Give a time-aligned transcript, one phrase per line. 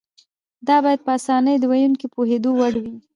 [0.67, 2.95] دا باید په اسانۍ د ویونکي د پوهېدو وړ وي.